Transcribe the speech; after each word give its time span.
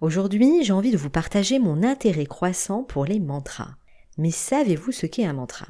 Aujourd'hui, 0.00 0.62
j'ai 0.62 0.72
envie 0.72 0.92
de 0.92 0.96
vous 0.96 1.10
partager 1.10 1.58
mon 1.58 1.82
intérêt 1.82 2.26
croissant 2.26 2.84
pour 2.84 3.04
les 3.04 3.18
mantras. 3.18 3.74
Mais 4.16 4.30
savez-vous 4.30 4.92
ce 4.92 5.06
qu'est 5.06 5.24
un 5.24 5.32
mantra? 5.32 5.66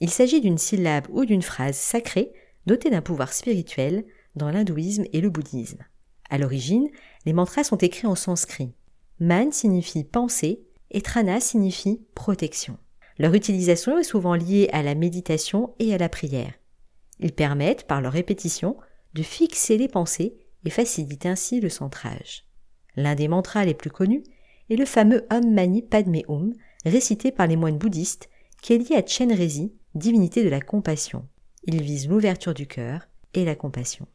Il 0.00 0.08
s'agit 0.08 0.40
d'une 0.40 0.56
syllabe 0.56 1.06
ou 1.10 1.26
d'une 1.26 1.42
phrase 1.42 1.76
sacrée 1.76 2.32
dotée 2.64 2.88
d'un 2.88 3.02
pouvoir 3.02 3.34
spirituel 3.34 4.06
dans 4.34 4.50
l'hindouisme 4.50 5.04
et 5.12 5.20
le 5.20 5.28
bouddhisme. 5.28 5.84
À 6.30 6.38
l'origine, 6.38 6.88
les 7.26 7.34
mantras 7.34 7.64
sont 7.64 7.76
écrits 7.76 8.06
en 8.06 8.14
sanskrit. 8.14 8.72
Man 9.20 9.52
signifie 9.52 10.04
penser 10.04 10.64
et 10.90 11.02
Trana 11.02 11.38
signifie 11.38 12.00
protection. 12.14 12.78
Leur 13.18 13.34
utilisation 13.34 13.98
est 13.98 14.04
souvent 14.04 14.34
liée 14.34 14.70
à 14.72 14.82
la 14.82 14.94
méditation 14.94 15.74
et 15.78 15.92
à 15.92 15.98
la 15.98 16.08
prière. 16.08 16.54
Ils 17.20 17.32
permettent, 17.32 17.86
par 17.86 18.00
leur 18.00 18.12
répétition, 18.12 18.78
de 19.12 19.22
fixer 19.22 19.76
les 19.76 19.88
pensées 19.88 20.38
et 20.64 20.70
facilitent 20.70 21.26
ainsi 21.26 21.60
le 21.60 21.68
centrage. 21.68 22.45
L'un 22.96 23.14
des 23.14 23.28
mantras 23.28 23.64
les 23.64 23.74
plus 23.74 23.90
connus 23.90 24.24
est 24.70 24.76
le 24.76 24.84
fameux 24.84 25.26
Om 25.30 25.52
Mani 25.52 25.82
Padme 25.82 26.20
Hum, 26.28 26.54
récité 26.84 27.30
par 27.30 27.46
les 27.46 27.56
moines 27.56 27.78
bouddhistes, 27.78 28.28
qui 28.62 28.72
est 28.72 28.78
lié 28.78 28.96
à 28.96 29.06
Chenrezi, 29.06 29.72
divinité 29.94 30.42
de 30.42 30.48
la 30.48 30.60
compassion. 30.60 31.26
Il 31.64 31.82
vise 31.82 32.08
l'ouverture 32.08 32.54
du 32.54 32.66
cœur 32.66 33.08
et 33.34 33.44
la 33.44 33.54
compassion. 33.54 34.06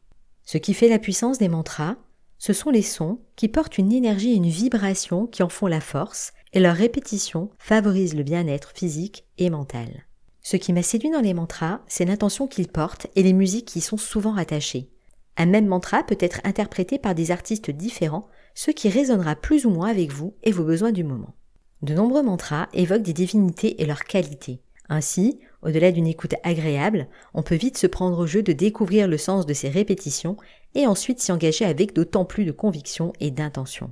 Ce 0.44 0.58
qui 0.58 0.74
fait 0.74 0.90
la 0.90 1.00
puissance 1.00 1.38
des 1.38 1.48
mantras, 1.48 1.98
ce 2.38 2.54
sont 2.54 2.72
les 2.72 2.82
sons 2.82 3.20
qui 3.36 3.48
portent 3.48 3.78
une 3.78 3.92
énergie 3.92 4.32
et 4.32 4.36
une 4.36 4.50
vibration 4.50 5.28
qui 5.28 5.44
en 5.44 5.50
font 5.50 5.68
la 5.68 5.82
force, 5.82 6.34
et 6.54 6.60
leur 6.60 6.76
répétition 6.76 7.52
favorise 7.60 8.16
le 8.16 8.24
bien-être 8.24 8.72
physique 8.76 9.26
et 9.38 9.50
mental. 9.50 10.06
Ce 10.42 10.58
qui 10.58 10.74
m'a 10.74 10.82
séduit 10.82 11.12
dans 11.12 11.22
les 11.22 11.34
mantras, 11.36 11.82
c'est 11.88 12.04
l'intention 12.04 12.48
qu'ils 12.48 12.68
portent 12.68 13.08
et 13.16 13.24
les 13.24 13.34
musiques 13.34 13.68
qui 13.68 13.80
y 13.80 13.82
sont 13.82 13.98
souvent 13.98 14.32
rattachées. 14.32 14.90
Un 15.38 15.46
même 15.46 15.68
mantra 15.68 16.04
peut 16.04 16.18
être 16.20 16.42
interprété 16.44 16.98
par 16.98 17.16
des 17.16 17.32
artistes 17.32 17.72
différents 17.72 18.28
ce 18.64 18.70
qui 18.70 18.90
résonnera 18.90 19.36
plus 19.36 19.66
ou 19.66 19.72
moins 19.72 19.88
avec 19.88 20.12
vous 20.12 20.36
et 20.44 20.52
vos 20.52 20.64
besoins 20.64 20.92
du 20.92 21.04
moment. 21.04 21.34
De 21.82 21.96
nombreux 21.96 22.22
mantras 22.22 22.68
évoquent 22.74 23.02
des 23.02 23.12
divinités 23.12 23.82
et 23.82 23.88
leurs 23.88 24.04
qualités. 24.04 24.62
Ainsi, 24.88 25.40
au-delà 25.64 25.92
d'une 25.92 26.06
écoute 26.06 26.36
agréable, 26.44 27.08
on 27.34 27.42
peut 27.42 27.56
vite 27.56 27.80
se 27.80 27.88
prendre 27.88 28.20
au 28.20 28.28
jeu 28.28 28.44
de 28.44 28.54
découvrir 28.54 29.08
le 29.08 29.18
sens 29.18 29.48
de 29.48 29.56
ces 29.56 29.68
répétitions 29.68 30.38
et 30.76 30.86
ensuite 30.86 31.20
s'y 31.20 31.32
engager 31.32 31.66
avec 31.66 31.96
d'autant 31.96 32.24
plus 32.24 32.46
de 32.46 32.52
conviction 32.52 33.14
et 33.20 33.32
d'intention. 33.32 33.90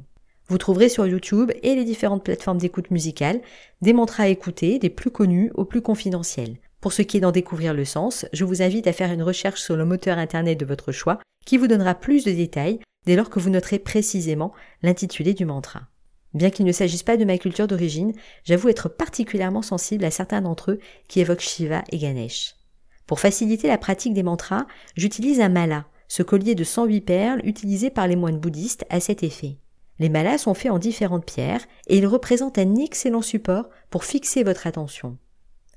Vous 0.50 0.59
trouverez 0.59 0.89
sur 0.89 1.08
YouTube 1.08 1.52
et 1.64 1.73
les 1.73 1.83
différentes 1.83 2.23
plateformes 2.23 2.59
d'écoute 2.59 2.92
musicale 2.92 3.42
des 3.81 3.94
mantras 3.94 4.26
à 4.26 4.28
écouter, 4.28 4.78
des 4.78 4.92
plus 4.92 5.09
connus 5.09 5.52
aux 5.56 5.66
plus 5.66 5.81
confidentiels. 5.81 6.58
Pour 6.80 6.94
ce 6.94 7.02
qui 7.02 7.17
est 7.17 7.22
d'en 7.22 7.31
découvrir 7.31 7.73
le 7.73 7.86
sens, 7.86 8.28
je 8.33 8.45
vous 8.45 8.61
invite 8.61 8.86
à 8.86 8.94
faire 8.94 9.11
une 9.11 9.23
recherche 9.23 9.64
sur 9.64 9.76
le 9.76 9.86
moteur 9.86 10.20
internet 10.20 10.59
de 10.59 10.66
votre 10.66 10.92
choix 10.92 11.17
qui 11.44 11.58
vous 11.58 11.67
donnera 11.67 11.95
plus 11.95 12.23
de 12.23 12.31
détails 12.31 12.80
dès 13.05 13.16
lors 13.16 13.30
que 13.30 13.39
vous 13.39 13.50
noterez 13.50 13.80
précisément 13.80 14.53
l'intitulé 14.81 15.33
du 15.33 15.45
mantra. 15.45 15.88
Bien 16.33 16.50
qu'il 16.52 16.66
ne 16.66 16.72
s'agisse 16.72 17.04
pas 17.04 17.17
de 17.17 17.26
ma 17.26 17.37
culture 17.37 17.67
d'origine, 17.67 18.14
j'avoue 18.43 18.70
être 18.70 18.87
particulièrement 18.87 19.64
sensible 19.64 20.05
à 20.05 20.11
certains 20.11 20.42
d'entre 20.42 20.71
eux 20.71 20.80
qui 21.08 21.20
évoquent 21.20 21.39
Shiva 21.39 21.83
et 21.92 21.98
Ganesh. 21.98 22.55
Pour 23.08 23.20
faciliter 23.20 23.67
la 23.67 23.80
pratique 23.80 24.14
des 24.14 24.21
mantras, 24.21 24.67
j'utilise 24.95 25.42
un 25.42 25.49
mala, 25.49 25.86
ce 26.08 26.21
collier 26.21 26.54
de 26.54 26.64
108 26.64 27.02
perles 27.02 27.42
utilisé 27.43 27.89
par 27.89 28.08
les 28.08 28.15
moines 28.15 28.39
bouddhistes 28.39 28.86
à 28.89 28.99
cet 28.99 29.23
effet. 29.23 29.58
Les 29.98 30.10
malas 30.10 30.37
sont 30.37 30.54
faits 30.54 30.71
en 30.71 30.80
différentes 30.80 31.26
pierres 31.26 31.66
et 31.87 31.98
ils 31.98 32.08
représentent 32.08 32.58
un 32.58 32.76
excellent 32.76 33.21
support 33.21 33.70
pour 33.89 34.05
fixer 34.05 34.43
votre 34.43 34.67
attention. 34.67 35.17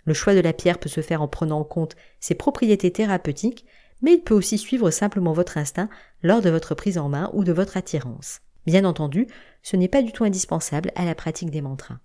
Le 0.05 0.15
choix 0.15 0.35
de 0.35 0.41
la 0.41 0.53
pierre 0.53 0.79
peut 0.79 0.89
se 0.89 1.01
faire 1.01 1.23
en 1.23 1.29
prenant 1.29 1.61
en 1.61 1.65
compte 1.65 1.97
ses 2.21 2.35
propriétés 2.35 2.91
thérapeutiques, 2.91 3.65
mais 4.03 4.15
il 4.15 4.21
peut 4.21 4.35
aussi 4.35 4.59
suivre 4.59 4.91
simplement 4.91 5.33
votre 5.33 5.57
instinct 5.57 5.89
lors 6.23 6.43
de 6.43 6.51
votre 6.51 6.75
prise 6.75 6.99
en 6.99 7.09
main 7.09 7.31
ou 7.33 7.45
de 7.45 7.53
votre 7.53 7.77
attirance. 7.77 8.41
Bien 8.67 8.85
entendu, 8.85 9.27
ce 9.63 9.77
n'est 9.77 9.89
pas 9.89 10.03
du 10.03 10.13
tout 10.13 10.25
indispensable 10.25 10.93
à 10.95 11.05
la 11.05 11.15
pratique 11.15 11.51
des 11.51 11.63
mantras. 11.63 11.99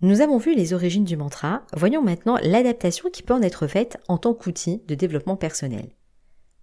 Nous 0.00 0.20
avons 0.20 0.38
vu 0.38 0.54
les 0.56 0.72
origines 0.72 1.04
du 1.04 1.16
mantra, 1.16 1.62
voyons 1.74 2.02
maintenant 2.02 2.36
l'adaptation 2.42 3.08
qui 3.08 3.22
peut 3.22 3.34
en 3.34 3.42
être 3.42 3.68
faite 3.68 3.98
en 4.08 4.18
tant 4.18 4.34
qu'outil 4.34 4.82
de 4.88 4.96
développement 4.96 5.36
personnel. 5.36 5.90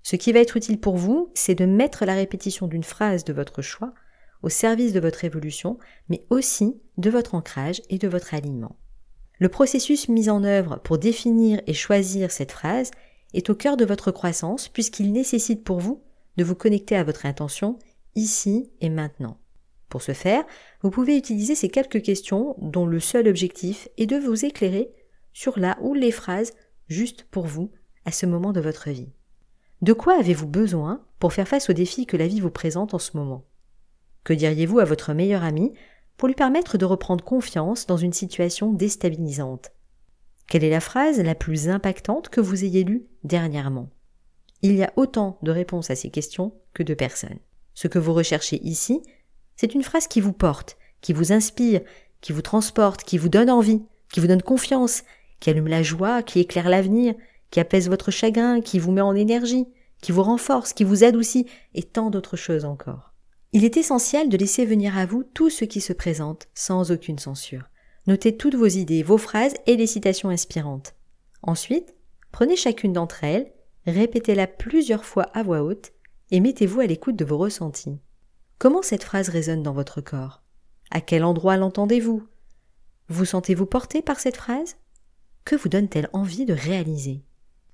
Ce 0.04 0.18
qui 0.18 0.34
va 0.34 0.40
être 0.40 0.58
utile 0.58 0.80
pour 0.80 0.98
vous, 0.98 1.32
c'est 1.36 1.56
de 1.56 1.66
mettre 1.66 2.04
la 2.04 2.16
répétition 2.16 2.68
d'une 2.68 2.84
phrase 2.84 3.24
de 3.24 3.32
votre 3.32 3.62
choix 3.62 3.94
au 4.42 4.50
service 4.50 4.94
de 4.94 5.00
votre 5.00 5.24
évolution, 5.24 5.78
mais 6.10 6.26
aussi 6.30 6.82
de 6.98 7.10
votre 7.10 7.36
ancrage 7.36 7.82
et 7.90 7.98
de 7.98 8.08
votre 8.08 8.34
alignement. 8.34 8.76
Le 9.40 9.50
processus 9.50 10.10
mis 10.10 10.30
en 10.30 10.44
œuvre 10.44 10.80
pour 10.84 10.98
définir 10.98 11.62
et 11.66 11.74
choisir 11.74 12.32
cette 12.32 12.52
phrase 12.52 12.92
est 13.34 13.50
au 13.50 13.56
cœur 13.56 13.78
de 13.78 13.86
votre 13.86 14.12
croissance 14.12 14.68
puisqu'il 14.68 15.12
nécessite 15.12 15.64
pour 15.64 15.80
vous 15.80 16.04
de 16.38 16.44
vous 16.44 16.56
connecter 16.56 16.96
à 16.96 17.04
votre 17.04 17.26
intention 17.26 17.80
ici 18.16 18.70
et 18.82 18.90
maintenant. 18.90 19.38
Pour 19.88 20.02
ce 20.02 20.12
faire, 20.12 20.44
vous 20.82 20.90
pouvez 20.92 21.18
utiliser 21.18 21.56
ces 21.56 21.70
quelques 21.70 22.02
questions 22.02 22.56
dont 22.60 22.86
le 22.86 23.00
seul 23.00 23.28
objectif 23.28 23.88
est 23.98 24.06
de 24.06 24.18
vous 24.18 24.46
éclairer 24.46 24.92
sur 25.34 25.58
la 25.58 25.78
ou 25.82 25.94
les 25.94 26.12
phrases 26.12 26.54
juste 26.88 27.24
pour 27.24 27.48
vous 27.48 27.72
à 28.06 28.12
ce 28.12 28.26
moment 28.26 28.52
de 28.52 28.62
votre 28.62 28.90
vie. 28.90 29.10
De 29.82 29.94
quoi 29.94 30.20
avez-vous 30.20 30.48
besoin 30.48 31.06
pour 31.20 31.34
faire 31.34 31.48
face 31.48 31.70
aux 31.70 31.74
défis 31.74 32.06
que 32.06 32.18
la 32.18 32.28
vie 32.28 32.42
vous 32.42 32.52
présente 32.52 32.94
en 32.94 33.00
ce 33.00 33.16
moment? 33.16 33.46
Que 34.24 34.34
diriez-vous 34.34 34.80
à 34.80 34.86
votre 34.86 35.14
meilleur 35.14 35.44
ami 35.44 35.74
pour 36.20 36.28
lui 36.28 36.36
permettre 36.36 36.78
de 36.78 36.84
reprendre 36.84 37.24
confiance 37.24 37.88
dans 37.88 37.96
une 37.96 38.12
situation 38.12 38.74
déstabilisante. 38.74 39.72
Quelle 40.50 40.66
est 40.66 40.70
la 40.70 40.82
phrase 40.82 41.18
la 41.22 41.34
plus 41.34 41.70
impactante 41.70 42.28
que 42.28 42.42
vous 42.42 42.66
ayez 42.66 42.84
lue 42.84 43.08
dernièrement? 43.24 43.90
Il 44.62 44.76
y 44.76 44.84
a 44.84 44.92
autant 44.98 45.40
de 45.44 45.52
réponses 45.52 45.90
à 45.90 45.96
ces 45.96 46.10
questions 46.10 46.54
que 46.74 46.84
de 46.84 46.94
personnes. 46.94 47.40
Ce 47.74 47.88
que 47.88 48.00
vous 48.00 48.14
recherchez 48.14 48.62
ici, 48.68 49.02
c'est 49.56 49.74
une 49.74 49.82
phrase 49.82 50.08
qui 50.08 50.20
vous 50.20 50.34
porte, 50.34 50.78
qui 51.00 51.14
vous 51.14 51.32
inspire, 51.32 51.80
qui 52.20 52.34
vous 52.34 52.42
transporte, 52.42 53.06
qui 53.06 53.18
vous 53.18 53.30
donne 53.30 53.50
envie, 53.50 53.82
qui 54.12 54.20
vous 54.20 54.28
donne 54.28 54.42
confiance, 54.42 55.04
qui 55.40 55.50
allume 55.50 55.70
la 55.70 55.84
joie, 55.84 56.22
qui 56.22 56.42
éclaire 56.42 56.68
l'avenir, 56.68 57.16
qui 57.50 57.62
apaise 57.62 57.88
votre 57.88 58.12
chagrin, 58.12 58.60
qui 58.60 58.78
vous 58.78 58.92
met 58.92 59.00
en 59.00 59.16
énergie, 59.16 59.68
qui 60.02 60.12
vous 60.12 60.24
renforce, 60.24 60.74
qui 60.74 60.84
vous 60.84 61.06
adoucit, 61.06 61.46
et 61.76 61.84
tant 61.84 62.10
d'autres 62.10 62.36
choses 62.36 62.66
encore. 62.66 63.09
Il 63.52 63.66
est 63.66 63.78
essentiel 63.78 64.30
de 64.30 64.38
laisser 64.38 64.64
venir 64.64 64.96
à 64.96 65.08
vous 65.08 65.24
tout 65.24 65.50
ce 65.50 65.66
qui 65.66 65.82
se 65.82 65.94
présente 65.94 66.48
sans 66.54 66.92
aucune 66.92 67.18
censure. 67.18 67.64
Notez 68.06 68.38
toutes 68.38 68.54
vos 68.54 68.68
idées, 68.68 69.02
vos 69.02 69.18
phrases 69.18 69.56
et 69.66 69.76
les 69.76 69.88
citations 69.88 70.30
inspirantes. 70.30 70.94
Ensuite, 71.42 71.96
prenez 72.32 72.56
chacune 72.56 72.94
d'entre 72.94 73.24
elles, 73.24 73.52
répétez-la 73.88 74.46
plusieurs 74.46 75.04
fois 75.04 75.24
à 75.34 75.42
voix 75.42 75.64
haute 75.64 75.94
et 76.30 76.40
mettez-vous 76.40 76.80
à 76.80 76.86
l'écoute 76.86 77.16
de 77.16 77.26
vos 77.26 77.40
ressentis. 77.40 77.98
Comment 78.60 78.84
cette 78.84 79.04
phrase 79.04 79.30
résonne 79.30 79.64
dans 79.64 79.74
votre 79.74 80.00
corps? 80.00 80.44
À 80.92 81.02
quel 81.02 81.24
endroit 81.24 81.58
l'entendez-vous? 81.58 82.28
Vous 83.08 83.26
sentez-vous 83.26 83.66
porté 83.66 84.04
par 84.04 84.20
cette 84.20 84.38
phrase? 84.38 84.78
Que 85.44 85.56
vous 85.56 85.70
donne-t-elle 85.70 86.10
envie 86.14 86.46
de 86.46 86.54
réaliser? 86.54 87.24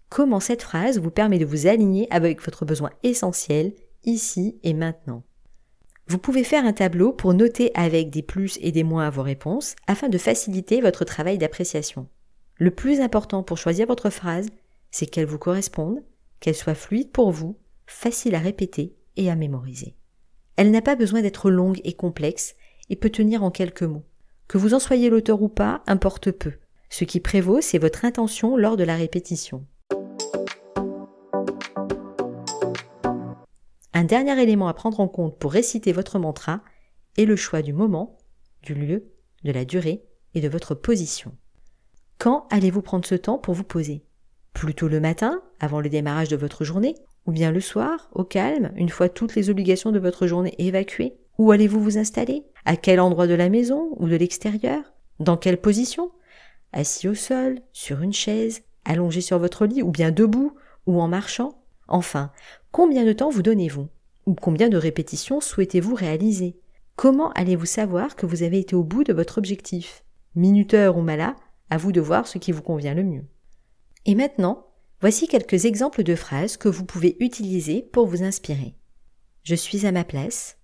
Comment 0.08 0.40
cette 0.40 0.62
phrase 0.62 1.00
vous 1.00 1.12
permet 1.12 1.40
de 1.40 1.46
vous 1.46 1.68
aligner 1.68 2.10
avec 2.12 2.42
votre 2.42 2.64
besoin 2.64 2.92
essentiel 3.04 3.74
ici 4.06 4.58
et 4.64 4.74
maintenant? 4.74 5.24
Vous 6.08 6.20
pouvez 6.20 6.44
faire 6.44 6.66
un 6.66 6.74
tableau 6.74 7.12
pour 7.12 7.34
noter 7.34 7.72
avec 7.74 8.12
des 8.12 8.22
plus 8.22 8.60
et 8.62 8.72
des 8.72 8.84
moins 8.84 9.10
vos 9.10 9.24
réponses 9.24 9.76
afin 9.88 10.08
de 10.08 10.18
faciliter 10.18 10.82
votre 10.82 11.04
travail 11.04 11.38
d'appréciation. 11.38 12.08
Le 12.58 12.72
plus 12.72 13.02
important 13.02 13.42
pour 13.42 13.58
choisir 13.58 13.88
votre 13.88 14.12
phrase, 14.12 14.48
c'est 14.92 15.08
qu'elle 15.08 15.26
vous 15.26 15.40
corresponde, 15.40 16.04
qu'elle 16.40 16.56
soit 16.56 16.76
fluide 16.76 17.12
pour 17.12 17.32
vous, 17.32 17.58
facile 17.88 18.36
à 18.36 18.40
répéter 18.40 18.96
et 19.18 19.32
à 19.32 19.36
mémoriser. 19.36 19.96
Elle 20.58 20.72
n'a 20.72 20.82
pas 20.82 20.96
besoin 20.96 21.22
d'être 21.22 21.50
longue 21.50 21.82
et 21.84 21.94
complexe 21.94 22.56
et 22.90 22.96
peut 22.96 23.10
tenir 23.10 23.44
en 23.44 23.52
quelques 23.52 23.84
mots. 23.84 24.06
Que 24.48 24.58
vous 24.60 24.76
en 24.76 24.80
soyez 24.80 25.10
l'auteur 25.10 25.42
ou 25.42 25.50
pas, 25.50 25.82
importe 25.88 26.32
peu. 26.32 26.54
Ce 26.90 27.04
qui 27.04 27.20
prévaut, 27.20 27.62
c'est 27.62 27.80
votre 27.80 28.06
intention 28.06 28.56
lors 28.56 28.78
de 28.78 28.84
la 28.84 28.96
répétition. 28.96 29.66
Un 33.96 34.04
dernier 34.04 34.44
élément 34.44 34.68
à 34.68 34.74
prendre 34.74 35.00
en 35.00 35.08
compte 35.08 35.40
pour 35.40 35.54
réciter 35.54 35.94
votre 35.94 36.20
mantra 36.20 36.62
est 37.18 37.24
le 37.24 37.38
choix 37.38 37.62
du 37.62 37.72
moment, 37.72 38.18
du 38.62 38.76
lieu, 38.76 39.06
de 39.46 39.54
la 39.54 39.64
durée 39.64 40.04
et 40.34 40.42
de 40.42 40.50
votre 40.50 40.76
position. 40.76 41.32
Quand 42.18 42.46
allez-vous 42.52 42.82
prendre 42.82 43.06
ce 43.06 43.16
temps 43.16 43.38
pour 43.38 43.54
vous 43.54 43.64
poser? 43.64 44.04
Plutôt 44.52 44.90
le 44.90 45.00
matin, 45.00 45.42
avant 45.62 45.80
le 45.80 45.88
démarrage 45.88 46.28
de 46.28 46.36
votre 46.36 46.66
journée, 46.66 46.96
ou 47.26 47.32
bien 47.32 47.54
le 47.54 47.62
soir, 47.62 48.10
au 48.12 48.26
calme, 48.26 48.74
une 48.76 48.90
fois 48.90 49.08
toutes 49.08 49.34
les 49.34 49.50
obligations 49.50 49.94
de 49.94 50.00
votre 50.00 50.28
journée 50.28 50.56
évacuées? 50.58 51.16
Où 51.38 51.52
allez-vous 51.52 51.80
vous 51.80 51.98
installer? 51.98 52.44
À 52.66 52.76
quel 52.76 53.00
endroit 53.00 53.28
de 53.28 53.34
la 53.34 53.48
maison 53.48 53.96
ou 53.96 54.10
de 54.10 54.18
l'extérieur? 54.18 54.84
Dans 55.22 55.38
quelle 55.38 55.62
position? 55.62 56.12
Assis 56.74 57.08
au 57.08 57.16
sol, 57.16 57.62
sur 57.72 58.02
une 58.02 58.12
chaise, 58.12 58.64
allongé 58.84 59.22
sur 59.22 59.40
votre 59.40 59.66
lit 59.66 59.84
ou 59.84 59.92
bien 59.92 60.12
debout 60.12 60.54
ou 60.86 61.00
en 61.00 61.08
marchant? 61.08 61.62
Enfin, 61.88 62.32
combien 62.76 63.06
de 63.06 63.14
temps 63.14 63.30
vous 63.30 63.42
donnez-vous 63.42 63.88
Ou 64.26 64.34
combien 64.34 64.68
de 64.68 64.76
répétitions 64.76 65.40
souhaitez-vous 65.40 65.96
réaliser 65.96 66.60
Comment 66.98 67.32
allez-vous 67.32 67.66
savoir 67.66 68.18
que 68.18 68.26
vous 68.26 68.44
avez 68.44 68.60
été 68.60 68.76
au 68.76 68.84
bout 68.84 69.06
de 69.06 69.14
votre 69.14 69.38
objectif 69.38 70.04
Minuteur 70.36 70.98
ou 70.98 71.02
mala, 71.02 71.38
à 71.70 71.78
vous 71.78 71.94
de 71.94 72.02
voir 72.02 72.28
ce 72.28 72.38
qui 72.38 72.52
vous 72.52 72.62
convient 72.62 72.94
le 72.94 73.06
mieux. 73.06 73.24
Et 74.06 74.14
maintenant, 74.14 74.68
voici 75.00 75.30
quelques 75.30 75.64
exemples 75.64 76.04
de 76.04 76.16
phrases 76.16 76.58
que 76.58 76.68
vous 76.68 76.84
pouvez 76.84 77.16
utiliser 77.22 77.82
pour 77.82 78.08
vous 78.08 78.24
inspirer. 78.24 78.76
Je 79.44 79.56
suis 79.56 79.86
à 79.86 79.94
ma 79.94 80.04
place. 80.04 80.58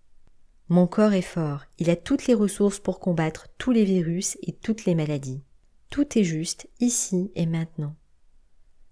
Mon 0.67 0.87
corps 0.87 1.13
est 1.13 1.21
fort, 1.21 1.61
il 1.79 1.89
a 1.89 1.95
toutes 1.95 2.27
les 2.27 2.33
ressources 2.33 2.81
pour 2.81 2.99
combattre 2.99 3.47
tous 3.57 3.71
les 3.71 3.85
virus 3.85 4.37
et 4.41 4.51
toutes 4.51 4.83
les 4.83 4.95
maladies. 4.95 5.43
Tout 5.89 6.19
est 6.19 6.25
juste 6.25 6.67
ici 6.81 7.31
et 7.35 7.45
maintenant. 7.45 7.95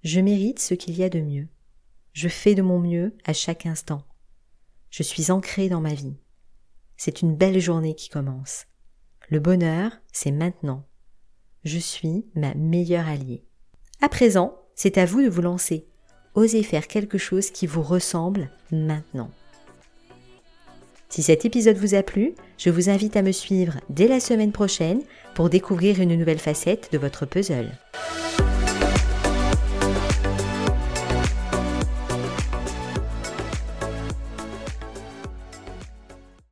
Je 0.03 0.21
mérite 0.21 0.59
ce 0.59 0.73
qu'il 0.73 0.97
y 0.97 1.03
a 1.03 1.09
de 1.09 1.19
mieux. 1.19 1.49
Je 2.21 2.27
fais 2.27 2.53
de 2.53 2.61
mon 2.61 2.79
mieux 2.79 3.15
à 3.23 3.31
chaque 3.31 3.65
instant. 3.65 4.03
Je 4.89 5.03
suis 5.03 5.31
ancré 5.31 5.69
dans 5.69 5.79
ma 5.79 5.93
vie. 5.93 6.17
C'est 6.97 7.21
une 7.21 7.33
belle 7.33 7.61
journée 7.61 7.95
qui 7.95 8.09
commence. 8.09 8.65
Le 9.29 9.39
bonheur, 9.39 9.93
c'est 10.11 10.31
maintenant. 10.31 10.85
Je 11.63 11.77
suis 11.77 12.25
ma 12.35 12.53
meilleure 12.55 13.07
alliée. 13.07 13.45
À 14.01 14.09
présent, 14.09 14.53
c'est 14.75 14.97
à 14.97 15.05
vous 15.05 15.21
de 15.21 15.29
vous 15.29 15.41
lancer. 15.41 15.87
Osez 16.35 16.61
faire 16.61 16.89
quelque 16.89 17.17
chose 17.17 17.51
qui 17.51 17.67
vous 17.67 17.83
ressemble 17.83 18.51
maintenant. 18.69 19.31
Si 21.07 21.23
cet 21.23 21.45
épisode 21.45 21.77
vous 21.77 21.95
a 21.95 22.03
plu, 22.03 22.35
je 22.57 22.69
vous 22.69 22.89
invite 22.89 23.15
à 23.15 23.21
me 23.21 23.31
suivre 23.31 23.79
dès 23.87 24.09
la 24.09 24.19
semaine 24.19 24.51
prochaine 24.51 25.03
pour 25.35 25.49
découvrir 25.49 26.01
une 26.01 26.17
nouvelle 26.17 26.37
facette 26.37 26.91
de 26.91 26.97
votre 26.97 27.25
puzzle. 27.25 27.71